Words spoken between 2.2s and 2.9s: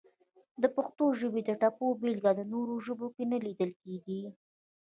په نورو